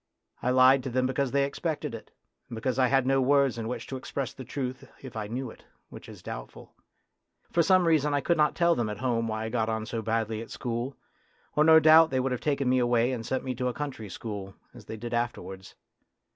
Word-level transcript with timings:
I 0.41 0.49
lied 0.49 0.81
to 0.81 0.89
them 0.89 1.05
because 1.05 1.29
they 1.29 1.43
expected 1.45 1.93
it, 1.93 2.09
and 2.49 2.55
because 2.55 2.79
I 2.79 2.87
had 2.87 3.05
no 3.05 3.21
words 3.21 3.59
in 3.59 3.67
which 3.67 3.85
to 3.85 3.97
express 3.97 4.33
the 4.33 4.43
truth 4.43 4.89
if 5.03 5.15
I 5.15 5.27
knew 5.27 5.51
it, 5.51 5.63
which 5.89 6.09
is 6.09 6.23
doubtful. 6.23 6.73
For 7.51 7.61
some 7.61 7.85
reason 7.85 8.11
I 8.11 8.19
could 8.19 8.35
not 8.35 8.55
tell 8.55 8.73
them 8.73 8.89
at 8.89 8.97
home 8.97 9.27
why 9.27 9.43
I 9.45 9.49
got 9.49 9.69
on 9.69 9.85
so 9.85 10.01
badly 10.01 10.41
at 10.41 10.49
school, 10.49 10.95
or 11.55 11.63
no 11.63 11.79
doubt 11.79 12.09
they 12.09 12.19
would 12.19 12.31
have 12.31 12.41
taken 12.41 12.67
me 12.67 12.79
away 12.79 13.11
and 13.11 13.23
sent 13.23 13.43
me 13.43 13.53
to 13.53 13.67
a 13.67 13.75
country 13.75 14.09
school, 14.09 14.55
as 14.73 14.85
they 14.85 14.97
did 14.97 15.13
afterwards. 15.13 15.75